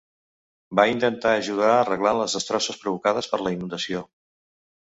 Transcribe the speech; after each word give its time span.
Va 0.79 0.85
intentar 0.91 1.33
ajudar 1.41 1.69
arreglant 1.73 2.19
les 2.21 2.39
destrosses 2.39 2.81
provocades 2.87 3.33
per 3.35 3.43
la 3.45 3.55
inundació. 3.59 4.07